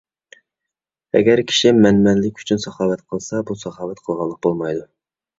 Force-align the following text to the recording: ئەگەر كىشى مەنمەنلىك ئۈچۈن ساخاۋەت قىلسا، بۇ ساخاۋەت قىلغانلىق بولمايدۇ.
ئەگەر 1.17 1.41
كىشى 1.51 1.73
مەنمەنلىك 1.83 2.41
ئۈچۈن 2.41 2.61
ساخاۋەت 2.63 3.03
قىلسا، 3.11 3.41
بۇ 3.51 3.57
ساخاۋەت 3.65 4.01
قىلغانلىق 4.07 4.41
بولمايدۇ. 4.47 4.83